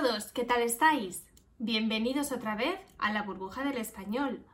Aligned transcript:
Todos, 0.00 0.30
¿qué 0.30 0.44
tal 0.44 0.62
estáis? 0.62 1.26
Bienvenidos 1.58 2.30
otra 2.30 2.54
vez 2.54 2.78
a 2.98 3.12
la 3.12 3.24
burbuja 3.24 3.64
del 3.64 3.78
español. 3.78 4.44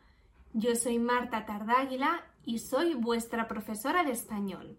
Yo 0.55 0.75
soy 0.75 0.99
Marta 0.99 1.45
Tardáguila 1.45 2.25
y 2.47 2.61
soy 2.61 2.95
vuestra 2.95 3.47
profesora 3.47 4.05
de 4.05 4.13
español. 4.13 4.79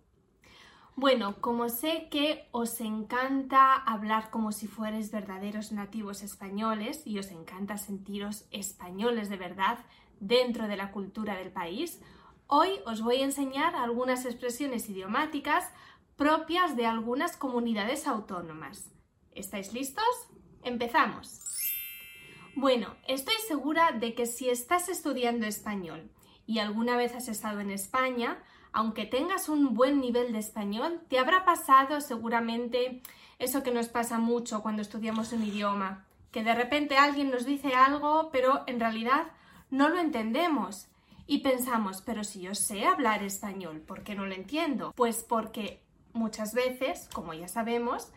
Bueno, 0.95 1.39
como 1.39 1.69
sé 1.69 2.07
que 2.09 2.47
os 2.51 2.81
encanta 2.81 3.75
hablar 3.75 4.31
como 4.31 4.51
si 4.51 4.65
fuerais 4.65 5.11
verdaderos 5.11 5.71
nativos 5.71 6.23
españoles 6.23 7.03
y 7.05 7.19
os 7.19 7.29
encanta 7.29 7.77
sentiros 7.77 8.45
españoles 8.49 9.29
de 9.29 9.37
verdad 9.37 9.77
dentro 10.19 10.67
de 10.67 10.77
la 10.77 10.91
cultura 10.91 11.35
del 11.35 11.51
país, 11.51 12.01
hoy 12.47 12.71
os 12.87 13.03
voy 13.03 13.17
a 13.17 13.25
enseñar 13.25 13.75
algunas 13.75 14.25
expresiones 14.25 14.89
idiomáticas 14.89 15.71
propias 16.15 16.75
de 16.75 16.87
algunas 16.87 17.37
comunidades 17.37 18.07
autónomas. 18.07 18.89
¿Estáis 19.31 19.71
listos? 19.73 20.03
Empezamos. 20.65 21.41
Bueno, 22.55 22.95
estoy 23.07 23.35
segura 23.47 23.91
de 23.91 24.15
que 24.15 24.25
si 24.25 24.49
estás 24.49 24.89
estudiando 24.89 25.45
español 25.45 26.09
y 26.47 26.57
alguna 26.57 26.97
vez 26.97 27.13
has 27.13 27.27
estado 27.27 27.59
en 27.59 27.69
España, 27.69 28.41
aunque 28.71 29.05
tengas 29.05 29.47
un 29.47 29.75
buen 29.75 30.01
nivel 30.01 30.33
de 30.33 30.39
español, 30.39 31.01
te 31.07 31.19
habrá 31.19 31.45
pasado 31.45 32.01
seguramente 32.01 33.03
eso 33.37 33.61
que 33.61 33.69
nos 33.69 33.89
pasa 33.89 34.17
mucho 34.17 34.63
cuando 34.63 34.81
estudiamos 34.81 35.33
un 35.33 35.43
idioma, 35.43 36.03
que 36.31 36.43
de 36.43 36.55
repente 36.55 36.97
alguien 36.97 37.29
nos 37.29 37.45
dice 37.45 37.75
algo, 37.75 38.29
pero 38.31 38.63
en 38.65 38.79
realidad 38.79 39.27
no 39.69 39.89
lo 39.89 39.99
entendemos. 39.99 40.87
Y 41.27 41.39
pensamos, 41.39 42.01
pero 42.01 42.23
si 42.23 42.41
yo 42.41 42.55
sé 42.55 42.85
hablar 42.85 43.21
español, 43.21 43.81
¿por 43.81 44.03
qué 44.03 44.15
no 44.15 44.25
lo 44.25 44.33
entiendo? 44.33 44.93
Pues 44.95 45.23
porque 45.23 45.83
muchas 46.13 46.55
veces, 46.55 47.07
como 47.13 47.35
ya 47.35 47.47
sabemos, 47.47 48.11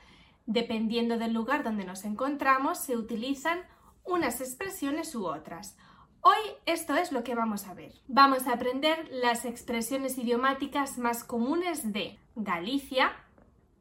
dependiendo 0.48 1.18
del 1.18 1.34
lugar 1.34 1.62
donde 1.62 1.84
nos 1.84 2.04
encontramos, 2.04 2.78
se 2.78 2.96
utilizan 2.96 3.60
unas 4.02 4.40
expresiones 4.40 5.14
u 5.14 5.26
otras. 5.26 5.76
Hoy 6.22 6.38
esto 6.64 6.96
es 6.96 7.12
lo 7.12 7.22
que 7.22 7.34
vamos 7.34 7.66
a 7.66 7.74
ver. 7.74 7.92
Vamos 8.08 8.46
a 8.46 8.54
aprender 8.54 9.08
las 9.12 9.44
expresiones 9.44 10.16
idiomáticas 10.16 10.96
más 10.96 11.22
comunes 11.22 11.92
de 11.92 12.18
Galicia, 12.34 13.12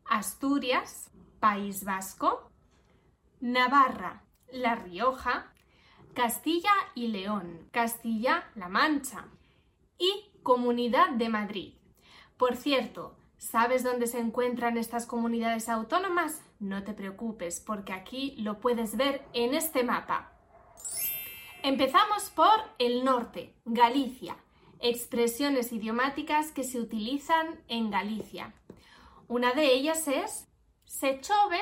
Asturias, 0.04 1.10
País 1.40 1.86
Vasco, 1.86 2.52
Navarra, 3.40 4.24
La 4.52 4.76
Rioja, 4.76 5.54
Castilla 6.14 6.74
y 6.96 7.08
León, 7.08 7.70
Castilla-La 7.72 8.68
Mancha 8.68 9.26
y 9.98 10.32
Comunidad 10.44 11.12
de 11.12 11.30
Madrid. 11.30 11.74
Por 12.36 12.58
cierto, 12.58 13.16
¿sabes 13.38 13.84
dónde 13.84 14.08
se 14.08 14.20
encuentran 14.20 14.78
estas 14.78 15.06
comunidades 15.06 15.70
autónomas? 15.70 16.44
No 16.60 16.84
te 16.84 16.94
preocupes 16.94 17.60
porque 17.60 17.94
aquí 17.94 18.36
lo 18.38 18.60
puedes 18.60 18.98
ver 18.98 19.26
en 19.34 19.54
este 19.54 19.84
mapa. 19.84 20.32
Empezamos 21.64 22.30
por 22.32 22.60
el 22.80 23.04
norte, 23.04 23.54
Galicia. 23.66 24.38
Expresiones 24.80 25.72
idiomáticas 25.72 26.52
que 26.52 26.64
se 26.64 26.80
utilizan 26.80 27.60
en 27.68 27.90
Galicia. 27.90 28.54
Una 29.28 29.54
de 29.54 29.74
ellas 29.74 30.08
es 30.08 30.48
se 30.86 31.20
chove 31.20 31.60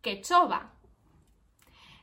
que 0.00 0.20
chova. 0.20 0.72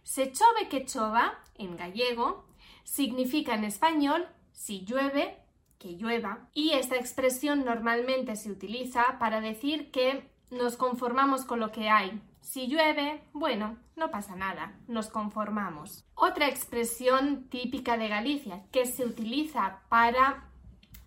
Se 0.03 0.31
chove 0.31 0.69
que 0.69 0.85
chova, 0.85 1.39
en 1.55 1.75
gallego, 1.75 2.45
significa 2.83 3.55
en 3.55 3.63
español 3.63 4.27
si 4.51 4.85
llueve 4.85 5.39
que 5.79 5.93
llueva. 5.93 6.47
Y 6.53 6.71
esta 6.71 6.95
expresión 6.97 7.65
normalmente 7.65 8.35
se 8.35 8.51
utiliza 8.51 9.17
para 9.19 9.41
decir 9.41 9.89
que 9.89 10.29
nos 10.50 10.78
conformamos 10.78 11.45
con 11.45 11.59
lo 11.59 11.72
que 11.72 11.89
hay, 11.89 12.22
si 12.45 12.67
llueve, 12.67 13.23
bueno, 13.33 13.78
no 13.95 14.11
pasa 14.11 14.35
nada, 14.35 14.78
nos 14.88 15.07
conformamos. 15.09 16.06
Otra 16.13 16.47
expresión 16.47 17.50
típica 17.50 17.97
de 17.97 18.07
Galicia 18.07 18.63
que 18.72 18.85
se 18.85 19.03
utiliza 19.03 19.81
para 19.89 20.51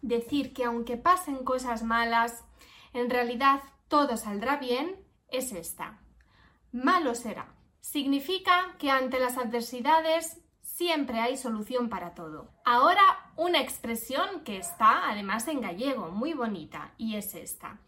decir 0.02 0.52
que 0.52 0.64
aunque 0.64 0.96
pasen 0.96 1.44
cosas 1.44 1.84
malas, 1.84 2.44
en 2.92 3.08
realidad 3.08 3.60
todo 3.86 4.16
saldrá 4.16 4.56
bien 4.56 4.96
es 5.28 5.52
esta. 5.52 6.00
Malo 6.72 7.14
será. 7.14 7.54
Significa 7.80 8.74
que 8.78 8.90
ante 8.90 9.20
las 9.20 9.38
adversidades 9.38 10.42
siempre 10.60 11.20
hay 11.20 11.36
solución 11.36 11.88
para 11.88 12.14
todo. 12.14 12.50
Ahora 12.64 13.32
una 13.36 13.60
expresión 13.60 14.42
que 14.44 14.58
está 14.58 15.08
además 15.08 15.46
en 15.46 15.60
gallego, 15.60 16.10
muy 16.10 16.34
bonita, 16.34 16.94
y 16.98 17.16
es 17.16 17.34
esta. 17.34 17.80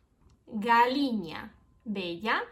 Galiña, 0.52 1.54
bella, 1.84 2.42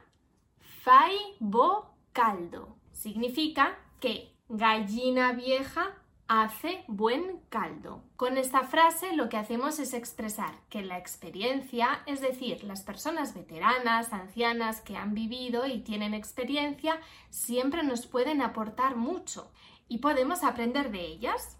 fai 0.83 1.17
bo 1.41 1.95
caldo. 2.13 2.77
Significa 2.93 3.79
que 4.01 4.35
gallina 4.49 5.33
vieja 5.33 5.95
hace 6.29 6.85
buen 6.89 7.41
caldo. 7.49 8.03
Con 8.17 8.37
esta 8.37 8.63
frase 8.63 9.17
lo 9.17 9.29
que 9.29 9.39
hacemos 9.39 9.79
es 9.79 9.95
expresar 9.95 10.55
que 10.69 10.83
la 10.83 10.99
experiencia, 10.99 12.03
es 12.07 12.21
decir, 12.21 12.65
las 12.65 12.83
personas 12.83 13.35
veteranas, 13.35 14.13
ancianas 14.13 14.83
que 14.83 14.97
han 14.97 15.15
vivido 15.15 15.67
y 15.67 15.81
tienen 15.81 16.15
experiencia, 16.15 17.01
siempre 17.31 17.83
nos 17.83 18.07
pueden 18.07 18.43
aportar 18.43 18.95
mucho 18.95 19.51
y 19.89 19.99
podemos 19.99 20.45
aprender 20.45 20.91
de 20.91 21.01
ellas. 21.01 21.57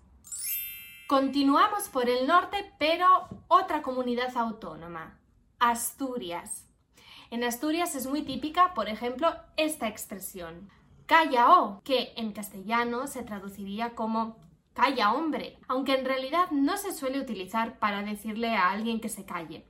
Continuamos 1.09 1.89
por 1.89 2.11
el 2.11 2.27
norte, 2.27 2.71
pero 2.79 3.29
otra 3.49 3.81
comunidad 3.81 4.37
autónoma, 4.37 5.18
Asturias. 5.59 6.69
En 7.31 7.43
Asturias 7.43 7.95
es 7.95 8.07
muy 8.07 8.23
típica, 8.23 8.75
por 8.75 8.89
ejemplo, 8.89 9.35
esta 9.57 9.89
expresión, 9.89 10.71
calla 11.07 11.61
o, 11.61 11.83
que 11.83 12.13
en 12.17 12.33
castellano 12.33 13.07
se 13.07 13.23
traduciría 13.23 13.95
como 13.95 14.37
calla 14.73 15.13
hombre, 15.13 15.59
aunque 15.67 15.95
en 15.95 16.05
realidad 16.05 16.51
no 16.53 16.77
se 16.77 16.93
suele 16.93 17.21
utilizar 17.21 17.79
para 17.81 18.03
decirle 18.03 18.55
a 18.55 18.71
alguien 18.71 19.01
que 19.01 19.09
se 19.09 19.25
calle. 19.25 19.67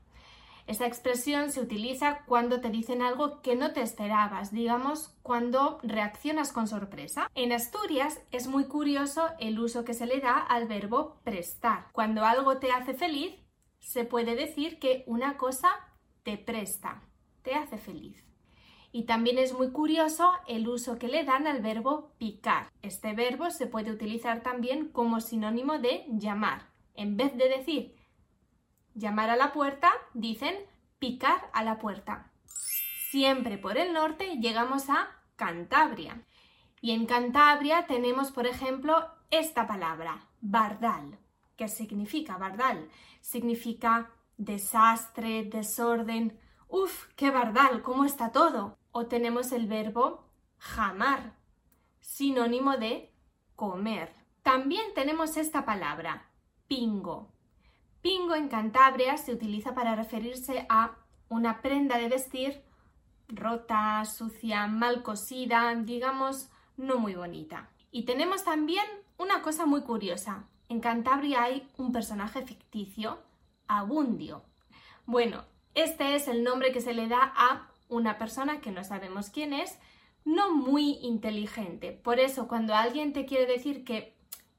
Esta 0.66 0.86
expresión 0.86 1.50
se 1.50 1.62
utiliza 1.62 2.26
cuando 2.26 2.60
te 2.60 2.68
dicen 2.68 3.00
algo 3.00 3.40
que 3.40 3.56
no 3.56 3.72
te 3.72 3.80
esperabas, 3.80 4.52
digamos, 4.52 5.16
cuando 5.22 5.78
reaccionas 5.82 6.52
con 6.52 6.68
sorpresa. 6.68 7.30
En 7.34 7.52
Asturias 7.52 8.20
es 8.32 8.48
muy 8.48 8.64
curioso 8.64 9.30
el 9.40 9.58
uso 9.58 9.86
que 9.86 9.94
se 9.94 10.04
le 10.04 10.20
da 10.20 10.36
al 10.36 10.68
verbo 10.68 11.16
prestar. 11.24 11.86
Cuando 11.92 12.26
algo 12.26 12.58
te 12.58 12.70
hace 12.70 12.92
feliz, 12.92 13.32
se 13.88 14.04
puede 14.04 14.36
decir 14.36 14.78
que 14.78 15.02
una 15.06 15.38
cosa 15.38 15.70
te 16.22 16.36
presta 16.36 17.04
te 17.40 17.54
hace 17.54 17.78
feliz. 17.78 18.22
Y 18.92 19.04
también 19.04 19.38
es 19.38 19.54
muy 19.54 19.72
curioso 19.72 20.30
el 20.46 20.68
uso 20.68 20.98
que 20.98 21.08
le 21.08 21.24
dan 21.24 21.46
al 21.46 21.62
verbo 21.62 22.12
picar. 22.18 22.70
Este 22.82 23.14
verbo 23.14 23.50
se 23.50 23.66
puede 23.66 23.90
utilizar 23.90 24.42
también 24.42 24.88
como 24.88 25.22
sinónimo 25.22 25.78
de 25.78 26.04
llamar. 26.10 26.68
En 26.92 27.16
vez 27.16 27.34
de 27.38 27.48
decir 27.48 27.96
llamar 28.92 29.30
a 29.30 29.36
la 29.36 29.54
puerta, 29.54 29.90
dicen 30.12 30.54
picar 30.98 31.48
a 31.54 31.64
la 31.64 31.78
puerta. 31.78 32.30
Siempre 33.10 33.56
por 33.56 33.78
el 33.78 33.94
norte 33.94 34.36
llegamos 34.38 34.90
a 34.90 35.08
Cantabria. 35.36 36.26
Y 36.82 36.90
en 36.90 37.06
Cantabria 37.06 37.86
tenemos, 37.86 38.32
por 38.32 38.46
ejemplo, 38.46 39.08
esta 39.30 39.66
palabra, 39.66 40.28
bardal. 40.42 41.18
¿Qué 41.58 41.68
significa 41.68 42.38
bardal? 42.38 42.88
Significa 43.20 44.12
desastre, 44.38 45.44
desorden, 45.44 46.38
¡Uf, 46.68 47.06
qué 47.16 47.30
bardal! 47.30 47.82
¿Cómo 47.82 48.04
está 48.04 48.30
todo? 48.30 48.78
O 48.92 49.06
tenemos 49.06 49.52
el 49.52 49.66
verbo 49.66 50.24
jamar, 50.58 51.34
sinónimo 52.00 52.76
de 52.76 53.10
comer. 53.56 54.14
También 54.42 54.94
tenemos 54.94 55.36
esta 55.36 55.64
palabra, 55.64 56.30
pingo. 56.68 57.32
Pingo 58.02 58.34
en 58.34 58.48
Cantabria 58.48 59.16
se 59.16 59.32
utiliza 59.32 59.74
para 59.74 59.96
referirse 59.96 60.66
a 60.68 60.96
una 61.28 61.60
prenda 61.62 61.98
de 61.98 62.08
vestir 62.08 62.62
rota, 63.28 64.04
sucia, 64.04 64.66
mal 64.66 65.02
cosida, 65.02 65.74
digamos, 65.74 66.50
no 66.76 66.98
muy 66.98 67.14
bonita. 67.14 67.70
Y 67.90 68.04
tenemos 68.04 68.44
también 68.44 68.86
una 69.16 69.42
cosa 69.42 69.66
muy 69.66 69.82
curiosa. 69.82 70.46
En 70.68 70.80
Cantabria 70.80 71.44
hay 71.44 71.66
un 71.78 71.92
personaje 71.92 72.42
ficticio, 72.42 73.18
Abundio. 73.68 74.42
Bueno, 75.06 75.44
este 75.74 76.14
es 76.14 76.28
el 76.28 76.44
nombre 76.44 76.72
que 76.72 76.80
se 76.80 76.92
le 76.92 77.08
da 77.08 77.32
a 77.36 77.70
una 77.88 78.18
persona 78.18 78.60
que 78.60 78.70
no 78.70 78.84
sabemos 78.84 79.30
quién 79.30 79.52
es, 79.54 79.78
no 80.24 80.54
muy 80.54 80.98
inteligente. 81.02 81.92
Por 81.92 82.18
eso, 82.18 82.48
cuando 82.48 82.74
alguien 82.74 83.12
te 83.12 83.24
quiere 83.24 83.46
decir 83.46 83.84
que 83.84 84.14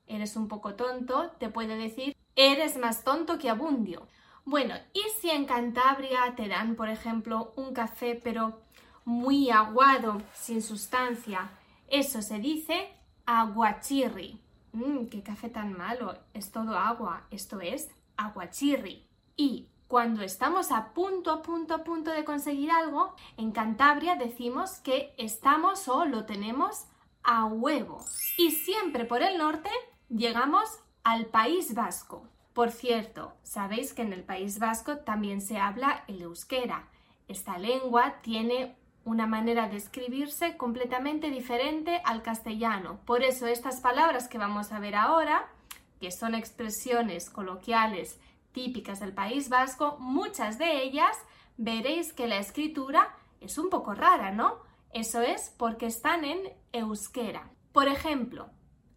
eres 0.08 0.36
un 0.36 0.48
poco 0.48 0.76
tonto, 0.76 1.32
te 1.40 1.50
puede 1.50 1.78
decir 1.78 2.16
eres 2.36 2.78
más 2.78 3.04
tonto 3.04 3.38
que 3.38 3.50
abundio. 3.50 4.08
Bueno, 4.46 4.74
¿y 4.94 5.02
si 5.20 5.30
en 5.30 5.46
Cantabria 5.46 6.34
te 6.36 6.48
dan, 6.48 6.76
por 6.76 6.90
ejemplo, 6.90 7.54
un 7.56 7.74
café 7.74 8.20
pero 8.24 8.62
muy 9.06 9.52
aguado, 9.52 10.22
sin 10.34 10.64
sustancia? 10.64 11.52
Eso 11.88 12.22
se 12.22 12.40
dice 12.40 12.90
aguachirri. 13.26 14.42
Mmm, 14.74 15.06
qué 15.08 15.24
café 15.24 15.50
tan 15.50 15.78
malo, 15.78 16.18
es 16.34 16.52
todo 16.52 16.78
agua, 16.78 17.26
esto 17.32 17.60
es 17.60 17.90
aguachirri. 18.18 19.06
Y 19.36 19.68
cuando 19.88 20.22
estamos 20.22 20.72
a 20.72 20.94
punto, 20.94 21.32
a 21.32 21.42
punto, 21.42 21.74
a 21.74 21.84
punto 21.84 22.12
de 22.12 22.24
conseguir 22.24 22.70
algo, 22.70 23.16
en 23.38 23.52
Cantabria 23.52 24.16
decimos 24.16 24.74
que 24.80 25.14
estamos 25.18 25.88
o 25.88 26.06
lo 26.06 26.26
tenemos 26.26 26.86
a 27.24 27.46
huevo. 27.46 28.06
Y 28.38 28.52
siempre 28.52 29.06
por 29.06 29.24
el 29.24 29.38
norte 29.38 29.70
llegamos 30.10 30.70
al 31.04 31.26
País 31.26 31.74
Vasco. 31.74 32.28
Por 32.54 32.72
cierto, 32.72 33.34
sabéis 33.42 33.94
que 33.94 34.04
en 34.04 34.14
el 34.14 34.24
País 34.24 34.60
Vasco 34.60 34.98
también 34.98 35.42
se 35.42 35.58
habla 35.58 36.04
el 36.08 36.22
euskera. 36.22 36.88
Esta 37.28 37.58
lengua 37.58 38.22
tiene 38.22 38.76
una 39.10 39.26
manera 39.26 39.68
de 39.68 39.78
escribirse 39.78 40.56
completamente 40.56 41.30
diferente 41.30 42.02
al 42.06 42.22
castellano. 42.22 43.00
Por 43.06 43.24
eso 43.24 43.48
estas 43.48 43.82
palabras 43.82 44.28
que 44.28 44.38
vamos 44.38 44.72
a 44.72 44.80
ver 44.80 44.96
ahora, 44.96 45.48
que 46.00 46.12
son 46.12 46.36
expresiones 46.36 47.30
coloquiales 47.30 48.20
típicas 48.52 49.00
del 49.00 49.14
País 49.14 49.50
Vasco, 49.50 49.98
muchas 50.00 50.60
de 50.60 50.84
ellas 50.84 51.18
veréis 51.58 52.14
que 52.14 52.28
la 52.28 52.38
escritura 52.38 53.16
es 53.42 53.58
un 53.58 53.70
poco 53.70 53.96
rara, 53.96 54.32
¿no? 54.32 54.60
Eso 54.92 55.22
es 55.22 55.54
porque 55.58 55.88
están 55.88 56.24
en 56.24 56.40
euskera. 56.72 57.50
Por 57.74 57.88
ejemplo, 57.88 58.52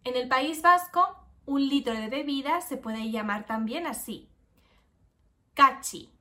en 0.04 0.16
el 0.16 0.28
País 0.28 0.60
Vasco 0.60 1.16
un 1.46 1.68
litro 1.68 1.94
de 1.94 2.08
bebida 2.08 2.60
se 2.60 2.76
puede 2.76 3.10
llamar 3.10 3.46
también 3.46 3.86
así. 3.86 4.28
Cachi. 5.54 6.12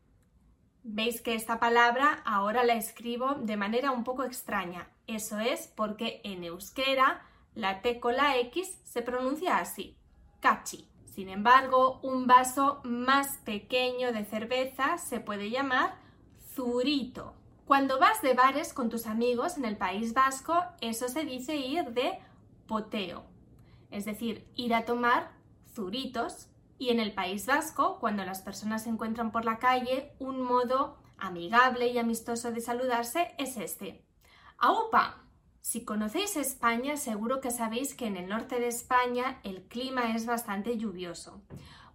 Veis 0.83 1.21
que 1.21 1.35
esta 1.35 1.59
palabra 1.59 2.21
ahora 2.25 2.63
la 2.63 2.73
escribo 2.73 3.35
de 3.35 3.57
manera 3.57 3.91
un 3.91 4.03
poco 4.03 4.23
extraña. 4.23 4.89
Eso 5.07 5.39
es 5.39 5.67
porque 5.67 6.21
en 6.23 6.43
euskera 6.43 7.21
la 7.53 7.81
T 7.81 7.99
con 7.99 8.15
la 8.15 8.37
X 8.37 8.79
se 8.83 9.01
pronuncia 9.01 9.57
así. 9.57 9.95
Cachi. 10.39 10.87
Sin 11.05 11.27
embargo, 11.27 11.99
un 12.03 12.25
vaso 12.25 12.79
más 12.83 13.37
pequeño 13.39 14.13
de 14.13 14.23
cerveza 14.23 14.97
se 14.97 15.19
puede 15.19 15.49
llamar 15.49 15.95
zurito. 16.55 17.33
Cuando 17.65 17.99
vas 17.99 18.21
de 18.21 18.33
bares 18.33 18.73
con 18.73 18.89
tus 18.89 19.05
amigos 19.07 19.57
en 19.57 19.65
el 19.65 19.77
País 19.77 20.13
Vasco, 20.13 20.63
eso 20.79 21.09
se 21.09 21.25
dice 21.25 21.57
ir 21.57 21.91
de 21.91 22.17
poteo 22.65 23.25
es 23.91 24.05
decir, 24.05 24.47
ir 24.55 24.73
a 24.73 24.85
tomar 24.85 25.31
zuritos. 25.75 26.47
Y 26.81 26.89
en 26.89 26.99
el 26.99 27.13
País 27.13 27.45
Vasco, 27.45 27.99
cuando 27.99 28.25
las 28.25 28.41
personas 28.41 28.85
se 28.85 28.89
encuentran 28.89 29.31
por 29.31 29.45
la 29.45 29.59
calle, 29.59 30.13
un 30.17 30.41
modo 30.41 30.97
amigable 31.19 31.89
y 31.89 31.99
amistoso 31.99 32.51
de 32.51 32.59
saludarse 32.59 33.35
es 33.37 33.55
este. 33.57 34.03
¡Aupa! 34.57 35.21
Si 35.61 35.85
conocéis 35.85 36.37
España, 36.37 36.97
seguro 36.97 37.39
que 37.39 37.51
sabéis 37.51 37.93
que 37.93 38.07
en 38.07 38.17
el 38.17 38.27
norte 38.27 38.59
de 38.59 38.67
España 38.67 39.39
el 39.43 39.61
clima 39.67 40.15
es 40.15 40.25
bastante 40.25 40.75
lluvioso. 40.79 41.43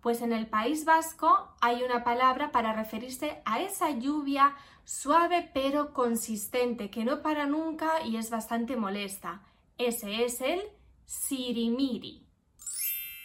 Pues 0.02 0.22
en 0.22 0.32
el 0.32 0.46
País 0.46 0.84
Vasco 0.84 1.56
hay 1.60 1.82
una 1.82 2.04
palabra 2.04 2.52
para 2.52 2.72
referirse 2.72 3.42
a 3.44 3.60
esa 3.62 3.90
lluvia 3.90 4.54
suave 4.84 5.50
pero 5.52 5.92
consistente 5.92 6.90
que 6.90 7.04
no 7.04 7.22
para 7.22 7.46
nunca 7.46 8.02
y 8.04 8.18
es 8.18 8.30
bastante 8.30 8.76
molesta. 8.76 9.42
Ese 9.78 10.24
es 10.24 10.40
el 10.40 10.62
Sirimiri. 11.06 12.24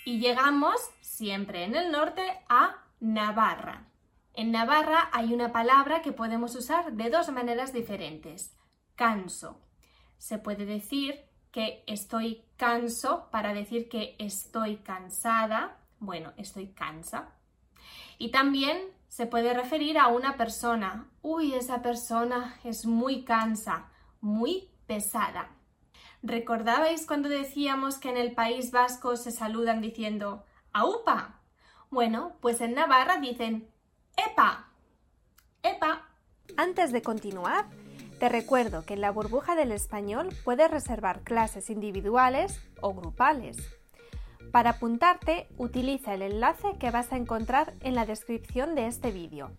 Y 0.04 0.19
llegamos, 0.19 0.81
siempre 1.12 1.66
en 1.66 1.75
el 1.75 1.92
norte, 1.92 2.24
a 2.48 2.86
Navarra. 3.02 3.88
En 4.34 4.52
Navarra 4.52 5.10
hay 5.12 5.34
una 5.34 5.52
palabra 5.52 6.02
que 6.02 6.13
podemos 6.13 6.56
usar 6.56 6.94
de 6.94 7.10
dos 7.10 7.30
maneras 7.30 7.74
diferentes. 7.74 8.56
Canso. 8.96 9.60
Se 10.18 10.38
puede 10.38 10.66
decir 10.66 11.25
que 11.52 11.84
estoy 11.86 12.46
canso 12.56 13.28
para 13.30 13.54
decir 13.54 13.90
que 13.90 14.16
estoy 14.19 14.78
cansada. 14.78 15.78
Bueno, 16.00 16.31
estoy 16.38 16.68
cansa. 16.68 17.34
Y 18.18 18.31
también 18.31 18.78
se 19.10 19.25
puede 19.25 19.54
referir 19.54 19.98
a 19.98 20.07
una 20.07 20.38
persona. 20.38 21.10
Uy, 21.22 21.54
esa 21.56 21.81
persona 21.81 22.56
es 22.64 22.86
muy 22.86 23.25
cansa, 23.25 23.90
muy 24.22 24.69
pesada. 24.88 25.50
¿Recordabais 26.24 27.06
cuando 27.06 27.28
decíamos 27.28 27.98
que 27.98 28.10
en 28.10 28.18
el 28.18 28.34
País 28.34 28.72
Vasco 28.72 29.18
se 29.18 29.31
saludan 29.31 29.81
diciendo 29.81 30.46
¡Aupa! 30.73 31.39
Bueno, 31.89 32.33
pues 32.39 32.62
en 32.62 32.73
Navarra 32.73 33.18
dicen 33.18 33.68
¡Epa! 34.15 34.69
¡Epa! 35.63 36.07
Antes 36.56 36.91
de 36.91 37.01
continuar, 37.01 37.65
te 38.19 38.29
recuerdo 38.29 38.85
que 38.85 38.94
en 38.94 39.01
la 39.01 39.12
burbuja 39.12 39.56
del 39.56 39.71
español 39.71 40.29
puedes 40.45 40.71
reservar 40.71 41.21
clases 41.21 41.69
individuales 41.69 42.62
o 42.79 42.94
grupales. 42.94 43.57
Para 44.51 44.71
apuntarte, 44.71 45.47
utiliza 45.57 46.13
el 46.13 46.21
enlace 46.21 46.77
que 46.79 46.91
vas 46.91 47.12
a 47.12 47.18
encontrar 47.18 47.73
en 47.81 47.95
la 47.95 48.06
descripción 48.06 48.75
de 48.75 48.88
este 48.88 49.12
vídeo. 49.12 49.51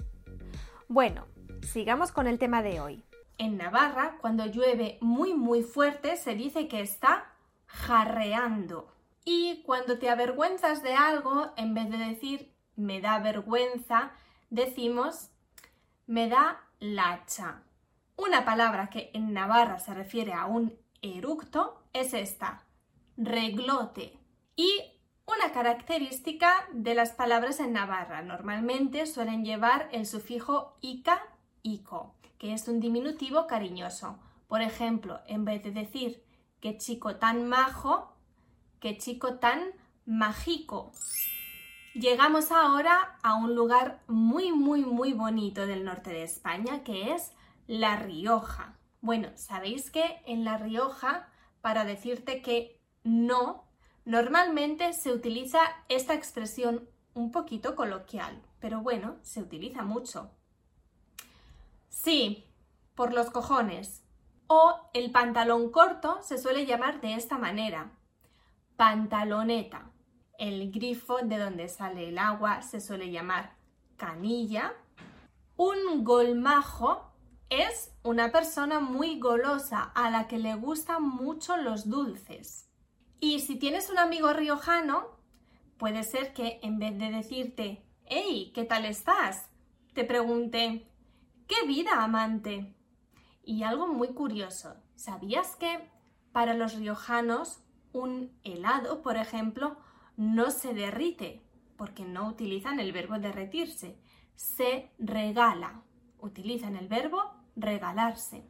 Bueno, 0.88 1.26
sigamos 1.62 2.12
con 2.12 2.26
el 2.26 2.38
tema 2.38 2.62
de 2.62 2.80
hoy. 2.80 3.04
En 3.38 3.56
Navarra, 3.56 4.16
cuando 4.20 4.46
llueve 4.46 4.98
muy 5.00 5.34
muy 5.34 5.62
fuerte, 5.62 6.16
se 6.16 6.34
dice 6.34 6.68
que 6.68 6.80
está 6.80 7.32
jarreando. 7.66 8.92
Y 9.24 9.62
cuando 9.62 9.98
te 9.98 10.08
avergüenzas 10.08 10.82
de 10.82 10.94
algo, 10.94 11.52
en 11.56 11.74
vez 11.74 11.90
de 11.90 11.98
decir 11.98 12.52
me 12.76 13.00
da 13.00 13.18
vergüenza, 13.18 14.12
decimos 14.50 15.30
me 16.06 16.28
da 16.28 16.60
lacha. 16.80 17.62
Una 18.16 18.44
palabra 18.44 18.90
que 18.90 19.10
en 19.14 19.32
Navarra 19.32 19.78
se 19.78 19.94
refiere 19.94 20.32
a 20.32 20.46
un 20.46 20.76
eructo 21.00 21.82
es 21.92 22.14
esta, 22.14 22.64
reglote. 23.16 24.18
Y 24.56 24.70
una 25.26 25.52
característica 25.52 26.68
de 26.72 26.94
las 26.94 27.12
palabras 27.12 27.60
en 27.60 27.72
Navarra 27.72 28.22
normalmente 28.22 29.06
suelen 29.06 29.44
llevar 29.44 29.88
el 29.92 30.06
sufijo 30.06 30.76
ica, 30.80 31.22
ico 31.62 32.14
que 32.42 32.52
es 32.52 32.66
un 32.66 32.80
diminutivo 32.80 33.46
cariñoso. 33.46 34.18
Por 34.48 34.62
ejemplo, 34.62 35.20
en 35.28 35.44
vez 35.44 35.62
de 35.62 35.70
decir 35.70 36.24
qué 36.58 36.76
chico 36.76 37.14
tan 37.14 37.48
majo, 37.48 38.11
qué 38.82 38.98
chico 38.98 39.34
tan 39.36 39.62
mágico. 40.06 40.90
Llegamos 41.94 42.50
ahora 42.50 43.16
a 43.22 43.36
un 43.36 43.54
lugar 43.54 44.02
muy, 44.08 44.50
muy, 44.50 44.84
muy 44.84 45.12
bonito 45.12 45.66
del 45.66 45.84
norte 45.84 46.10
de 46.10 46.24
España, 46.24 46.82
que 46.82 47.12
es 47.14 47.32
La 47.68 47.96
Rioja. 47.96 48.76
Bueno, 49.00 49.28
sabéis 49.36 49.92
que 49.92 50.20
en 50.26 50.44
La 50.44 50.58
Rioja, 50.58 51.28
para 51.60 51.84
decirte 51.84 52.42
que 52.42 52.80
no, 53.04 53.68
normalmente 54.04 54.92
se 54.94 55.12
utiliza 55.12 55.60
esta 55.88 56.14
expresión 56.14 56.88
un 57.14 57.30
poquito 57.30 57.76
coloquial, 57.76 58.42
pero 58.58 58.80
bueno, 58.80 59.16
se 59.22 59.40
utiliza 59.42 59.82
mucho. 59.82 60.32
Sí, 61.88 62.44
por 62.96 63.12
los 63.12 63.30
cojones. 63.30 64.02
O 64.48 64.90
el 64.92 65.12
pantalón 65.12 65.70
corto 65.70 66.20
se 66.22 66.36
suele 66.36 66.66
llamar 66.66 67.00
de 67.00 67.14
esta 67.14 67.38
manera. 67.38 67.92
Pantaloneta. 68.82 69.92
El 70.36 70.72
grifo 70.72 71.18
de 71.18 71.38
donde 71.38 71.68
sale 71.68 72.08
el 72.08 72.18
agua 72.18 72.62
se 72.62 72.80
suele 72.80 73.12
llamar 73.12 73.54
canilla. 73.96 74.72
Un 75.54 76.02
golmajo 76.02 77.14
es 77.48 77.94
una 78.02 78.32
persona 78.32 78.80
muy 78.80 79.20
golosa 79.20 79.84
a 79.94 80.10
la 80.10 80.26
que 80.26 80.38
le 80.38 80.56
gustan 80.56 81.04
mucho 81.04 81.56
los 81.58 81.88
dulces. 81.88 82.68
Y 83.20 83.38
si 83.38 83.54
tienes 83.54 83.88
un 83.88 84.00
amigo 84.00 84.32
riojano, 84.32 85.16
puede 85.78 86.02
ser 86.02 86.34
que 86.34 86.58
en 86.64 86.80
vez 86.80 86.98
de 86.98 87.12
decirte, 87.12 87.86
hey, 88.06 88.50
¿qué 88.52 88.64
tal 88.64 88.84
estás? 88.84 89.48
te 89.94 90.02
pregunte, 90.02 90.90
¡Qué 91.46 91.68
vida, 91.68 92.02
amante! 92.02 92.74
Y 93.44 93.62
algo 93.62 93.86
muy 93.86 94.08
curioso, 94.08 94.74
¿sabías 94.96 95.54
que 95.54 95.88
para 96.32 96.54
los 96.54 96.74
riojanos 96.74 97.62
un 97.92 98.30
helado, 98.44 99.02
por 99.02 99.16
ejemplo, 99.16 99.76
no 100.16 100.50
se 100.50 100.74
derrite 100.74 101.42
porque 101.76 102.04
no 102.04 102.28
utilizan 102.28 102.80
el 102.80 102.92
verbo 102.92 103.18
derretirse, 103.18 103.96
se 104.36 104.90
regala, 104.98 105.82
utilizan 106.20 106.76
el 106.76 106.88
verbo 106.88 107.22
regalarse. 107.56 108.44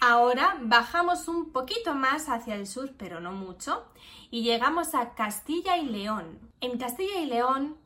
Ahora 0.00 0.58
bajamos 0.60 1.26
un 1.26 1.52
poquito 1.52 1.94
más 1.94 2.28
hacia 2.28 2.54
el 2.54 2.66
sur, 2.66 2.92
pero 2.96 3.18
no 3.20 3.32
mucho, 3.32 3.86
y 4.30 4.42
llegamos 4.42 4.94
a 4.94 5.14
Castilla 5.14 5.78
y 5.78 5.86
León. 5.86 6.38
En 6.60 6.78
Castilla 6.78 7.20
y 7.20 7.26
León, 7.26 7.76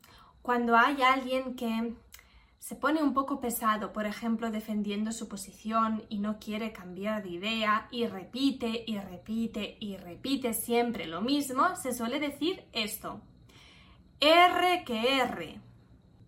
cuando 0.43 0.77
hay 0.77 1.03
alguien 1.03 1.55
que 1.55 1.95
se 2.61 2.77
pone 2.77 3.03
un 3.03 3.15
poco 3.15 3.41
pesado, 3.41 3.93
por 3.93 4.05
ejemplo, 4.05 4.51
defendiendo 4.51 5.13
su 5.13 5.29
posición 5.29 6.05
y 6.11 6.19
no 6.19 6.39
quiere 6.39 6.73
cambiar 6.73 7.23
de 7.23 7.31
idea 7.31 7.89
y 7.91 8.07
repite 8.07 8.85
y 8.87 8.99
repite 8.99 9.79
y 9.81 9.97
repite 9.97 10.53
siempre 10.53 11.07
lo 11.07 11.23
mismo, 11.23 11.75
se 11.75 11.95
suele 11.95 12.21
decir 12.21 12.63
esto. 12.73 13.23
R 14.21 14.85
que 14.85 15.21
R. 15.23 15.59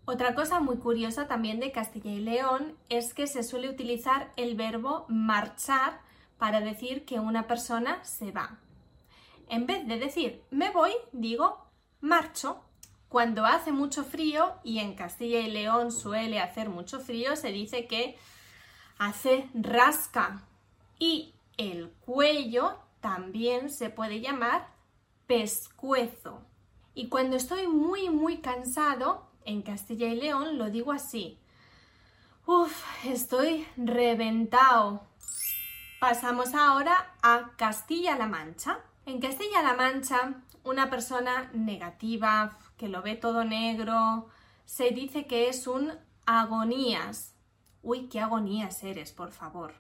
Otra 0.07 0.35
cosa 0.35 0.59
muy 0.59 0.79
curiosa 0.79 1.29
también 1.29 1.61
de 1.61 1.71
Castilla 1.71 2.11
y 2.11 2.21
León 2.21 2.79
es 2.89 3.12
que 3.12 3.27
se 3.27 3.43
suele 3.43 3.69
utilizar 3.69 4.33
el 4.37 4.57
verbo 4.57 5.05
marchar 5.09 6.01
para 6.39 6.62
decir 6.62 7.05
que 7.05 7.21
una 7.21 7.47
persona 7.47 8.03
se 8.05 8.33
va. 8.33 8.59
En 9.49 9.67
vez 9.67 9.87
de 9.87 9.99
decir 9.99 10.43
me 10.51 10.71
voy, 10.71 10.93
digo 11.12 11.67
marcho. 12.01 12.65
Cuando 13.12 13.45
hace 13.45 13.73
mucho 13.73 14.04
frío, 14.04 14.54
y 14.64 14.78
en 14.78 14.95
Castilla 14.95 15.40
y 15.40 15.50
León 15.50 15.92
suele 15.92 16.40
hacer 16.40 16.71
mucho 16.71 16.99
frío, 16.99 17.37
se 17.37 17.52
dice 17.52 17.87
que 17.87 18.16
hace 18.97 19.50
rasca. 19.52 20.40
Y 20.99 21.35
el 21.59 21.90
cuello 22.07 22.78
también 23.02 23.69
se 23.69 23.90
puede 23.90 24.23
llamar 24.23 24.66
pescuezo. 25.26 26.40
Y 26.95 27.11
cuando 27.11 27.37
estoy 27.37 27.66
muy, 27.66 28.09
muy 28.09 28.38
cansado, 28.38 29.28
en 29.45 29.61
Castilla 29.61 30.07
y 30.07 30.16
León 30.16 30.57
lo 30.57 30.71
digo 30.71 30.90
así. 30.90 31.38
Uf, 32.47 32.83
estoy 33.04 33.69
reventado. 33.76 35.02
Pasamos 36.00 36.54
ahora 36.54 37.14
a 37.21 37.50
Castilla-La 37.59 38.26
Mancha. 38.26 38.78
En 39.04 39.21
Castilla-La 39.21 39.75
Mancha, 39.75 40.42
una 40.64 40.88
persona 40.88 41.50
negativa, 41.52 42.59
que 42.76 42.88
lo 42.88 43.02
ve 43.02 43.17
todo 43.17 43.45
negro, 43.45 44.29
se 44.64 44.91
dice 44.91 45.26
que 45.26 45.49
es 45.49 45.67
un 45.67 45.93
agonías. 46.26 47.35
Uy, 47.83 48.09
qué 48.09 48.21
agonías 48.21 48.83
eres, 48.85 49.12
por 49.12 49.33
favor. 49.33 49.75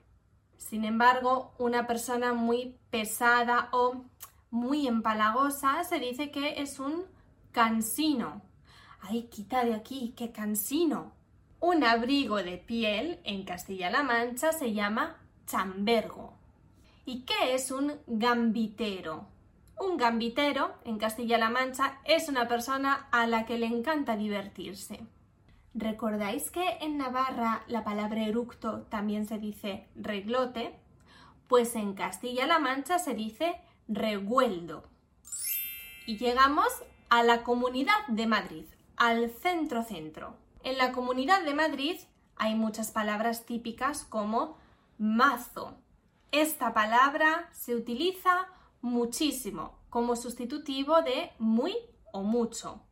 Sin 0.56 0.84
embargo, 0.84 1.54
una 1.58 1.86
persona 1.86 2.32
muy 2.32 2.76
pesada 2.90 3.68
o 3.72 4.04
muy 4.50 4.86
empalagosa 4.86 5.82
se 5.84 5.98
dice 5.98 6.30
que 6.30 6.60
es 6.62 6.78
un 6.78 7.04
cansino. 7.52 8.42
Ay, 9.00 9.24
quita 9.24 9.64
de 9.64 9.74
aquí, 9.74 10.14
qué 10.16 10.30
cansino. 10.30 11.12
Un 11.60 11.84
abrigo 11.84 12.36
de 12.36 12.58
piel 12.58 13.20
en 13.24 13.44
Castilla-La 13.44 14.02
Mancha 14.02 14.52
se 14.52 14.72
llama 14.72 15.16
chambergo. 15.46 16.34
¿Y 17.04 17.22
qué 17.22 17.54
es 17.54 17.70
un 17.70 17.94
gambitero? 18.06 19.26
Un 19.82 19.96
gambitero, 19.96 20.72
en 20.84 20.96
Castilla-La 20.96 21.50
Mancha, 21.50 21.98
es 22.04 22.28
una 22.28 22.46
persona 22.46 23.08
a 23.10 23.26
la 23.26 23.46
que 23.46 23.58
le 23.58 23.66
encanta 23.66 24.16
divertirse. 24.16 25.00
¿Recordáis 25.74 26.52
que 26.52 26.78
en 26.80 26.98
Navarra 26.98 27.64
la 27.66 27.82
palabra 27.82 28.22
eructo 28.22 28.82
también 28.82 29.26
se 29.26 29.38
dice 29.38 29.88
reglote? 29.96 30.78
Pues 31.48 31.74
en 31.74 31.94
Castilla-La 31.94 32.60
Mancha 32.60 33.00
se 33.00 33.14
dice 33.14 33.60
regueldo. 33.88 34.84
Y 36.06 36.16
llegamos 36.16 36.68
a 37.08 37.24
la 37.24 37.42
Comunidad 37.42 38.06
de 38.06 38.28
Madrid, 38.28 38.66
al 38.96 39.30
centro-centro. 39.30 40.36
En 40.62 40.78
la 40.78 40.92
Comunidad 40.92 41.42
de 41.42 41.54
Madrid 41.54 41.98
hay 42.36 42.54
muchas 42.54 42.92
palabras 42.92 43.46
típicas 43.46 44.04
como 44.04 44.58
mazo. 44.96 45.74
Esta 46.30 46.72
palabra 46.72 47.48
se 47.50 47.74
utiliza 47.74 48.46
muchísimo 48.82 49.78
como 49.88 50.16
sustitutivo 50.16 51.00
de 51.02 51.30
muy 51.38 51.74
o 52.12 52.22
mucho. 52.22 52.82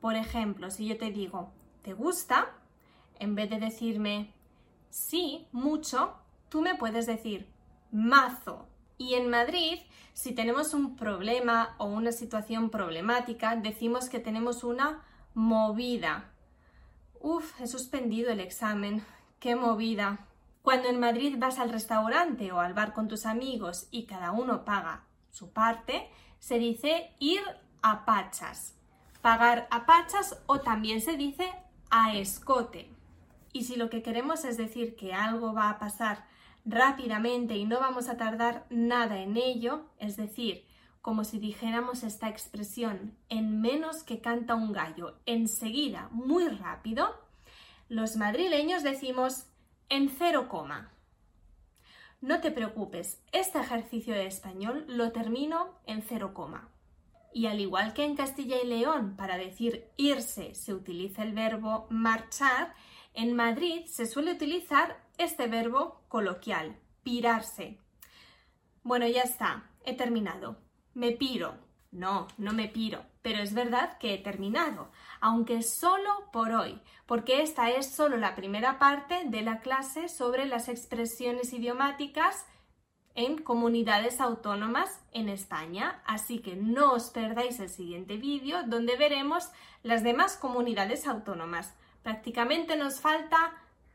Por 0.00 0.14
ejemplo, 0.14 0.70
si 0.70 0.86
yo 0.86 0.96
te 0.96 1.10
digo, 1.10 1.52
¿te 1.82 1.92
gusta? 1.92 2.54
En 3.18 3.34
vez 3.34 3.50
de 3.50 3.58
decirme 3.58 4.32
sí, 4.88 5.46
mucho, 5.52 6.14
tú 6.48 6.62
me 6.62 6.76
puedes 6.76 7.06
decir 7.06 7.48
mazo. 7.90 8.66
Y 8.96 9.14
en 9.14 9.28
Madrid, 9.28 9.78
si 10.12 10.32
tenemos 10.32 10.72
un 10.72 10.96
problema 10.96 11.74
o 11.78 11.86
una 11.86 12.12
situación 12.12 12.70
problemática, 12.70 13.56
decimos 13.56 14.08
que 14.08 14.20
tenemos 14.20 14.62
una 14.64 15.02
movida. 15.34 16.30
Uf, 17.20 17.60
he 17.60 17.66
suspendido 17.66 18.30
el 18.30 18.40
examen. 18.40 19.04
¡Qué 19.38 19.56
movida! 19.56 20.26
Cuando 20.62 20.88
en 20.88 21.00
Madrid 21.00 21.36
vas 21.38 21.58
al 21.58 21.70
restaurante 21.70 22.52
o 22.52 22.60
al 22.60 22.74
bar 22.74 22.92
con 22.92 23.08
tus 23.08 23.24
amigos 23.24 23.88
y 23.90 24.04
cada 24.04 24.32
uno 24.32 24.64
paga 24.64 25.04
su 25.30 25.52
parte, 25.52 26.08
se 26.38 26.58
dice 26.58 27.12
ir 27.18 27.40
a 27.82 28.04
pachas. 28.04 28.76
Pagar 29.22 29.68
a 29.70 29.86
pachas 29.86 30.42
o 30.46 30.60
también 30.60 31.00
se 31.00 31.16
dice 31.16 31.52
a 31.90 32.14
escote. 32.14 32.90
Y 33.52 33.64
si 33.64 33.76
lo 33.76 33.90
que 33.90 34.02
queremos 34.02 34.44
es 34.44 34.56
decir 34.56 34.96
que 34.96 35.12
algo 35.12 35.52
va 35.52 35.70
a 35.70 35.78
pasar 35.78 36.24
rápidamente 36.64 37.56
y 37.56 37.64
no 37.64 37.80
vamos 37.80 38.08
a 38.08 38.16
tardar 38.16 38.66
nada 38.70 39.18
en 39.18 39.36
ello, 39.36 39.86
es 39.98 40.16
decir, 40.16 40.66
como 41.02 41.24
si 41.24 41.38
dijéramos 41.38 42.02
esta 42.02 42.28
expresión 42.28 43.16
en 43.28 43.60
menos 43.60 44.02
que 44.02 44.20
canta 44.20 44.54
un 44.54 44.72
gallo, 44.72 45.18
enseguida, 45.26 46.08
muy 46.12 46.48
rápido, 46.48 47.18
los 47.88 48.16
madrileños 48.16 48.82
decimos 48.82 49.46
en 49.88 50.08
cero 50.08 50.48
coma. 50.48 50.92
No 52.20 52.42
te 52.42 52.50
preocupes, 52.50 53.22
este 53.32 53.58
ejercicio 53.58 54.12
de 54.12 54.26
español 54.26 54.84
lo 54.88 55.10
termino 55.10 55.80
en 55.86 56.02
cero 56.02 56.34
coma. 56.34 56.68
Y 57.32 57.46
al 57.46 57.60
igual 57.60 57.94
que 57.94 58.04
en 58.04 58.14
Castilla 58.14 58.60
y 58.62 58.66
León, 58.66 59.16
para 59.16 59.38
decir 59.38 59.88
irse 59.96 60.54
se 60.54 60.74
utiliza 60.74 61.22
el 61.22 61.32
verbo 61.32 61.86
marchar, 61.88 62.74
en 63.14 63.34
Madrid 63.34 63.86
se 63.86 64.04
suele 64.04 64.32
utilizar 64.32 65.02
este 65.16 65.46
verbo 65.46 66.02
coloquial, 66.08 66.78
pirarse. 67.02 67.78
Bueno, 68.82 69.06
ya 69.06 69.22
está, 69.22 69.70
he 69.84 69.94
terminado. 69.94 70.58
Me 70.92 71.12
piro. 71.12 71.69
No, 71.92 72.28
no 72.38 72.52
me 72.52 72.68
piro, 72.68 73.04
pero 73.20 73.42
es 73.42 73.52
verdad 73.52 73.98
que 73.98 74.14
he 74.14 74.18
terminado, 74.18 74.90
aunque 75.20 75.62
solo 75.62 76.30
por 76.32 76.52
hoy, 76.52 76.80
porque 77.06 77.42
esta 77.42 77.70
es 77.70 77.90
solo 77.92 78.16
la 78.16 78.36
primera 78.36 78.78
parte 78.78 79.24
de 79.26 79.42
la 79.42 79.58
clase 79.58 80.08
sobre 80.08 80.46
las 80.46 80.68
expresiones 80.68 81.52
idiomáticas 81.52 82.46
en 83.16 83.38
comunidades 83.38 84.20
autónomas 84.20 85.00
en 85.10 85.28
España, 85.28 86.00
así 86.06 86.38
que 86.38 86.54
no 86.54 86.92
os 86.92 87.10
perdáis 87.10 87.58
el 87.58 87.68
siguiente 87.68 88.16
vídeo 88.16 88.62
donde 88.66 88.96
veremos 88.96 89.50
las 89.82 90.04
demás 90.04 90.36
comunidades 90.36 91.08
autónomas. 91.08 91.74
Prácticamente 92.04 92.76
nos 92.76 93.00
falta 93.00 93.52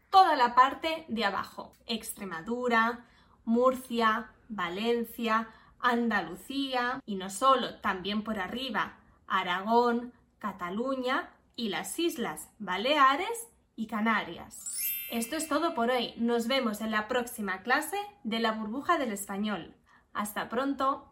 toda 0.10 0.36
la 0.36 0.54
parte 0.54 1.06
de 1.08 1.24
abajo, 1.24 1.72
Extremadura, 1.88 3.06
Murcia, 3.46 4.32
Valencia, 4.50 5.48
Andalucía 5.80 7.02
y 7.06 7.16
no 7.16 7.30
solo, 7.30 7.76
también 7.76 8.24
por 8.24 8.40
arriba, 8.40 8.98
Aragón, 9.28 10.14
Cataluña 10.40 11.30
y 11.56 11.70
las 11.70 11.98
Islas 12.00 12.50
Baleares 12.60 13.48
y 13.76 13.88
Canarias. 13.88 14.76
Esto 15.12 15.36
es 15.36 15.48
todo 15.48 15.76
por 15.76 15.92
hoy. 15.92 16.14
Nos 16.18 16.48
vemos 16.48 16.82
en 16.82 16.92
la 16.92 17.08
próxima 17.08 17.62
clase 17.62 17.98
de 18.24 18.40
la 18.40 18.52
burbuja 18.52 18.98
del 18.98 19.12
español. 19.12 19.74
Hasta 20.14 20.50
pronto. 20.50 21.12